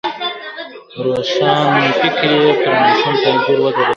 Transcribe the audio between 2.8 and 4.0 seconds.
ناسم تعبیر ودروله.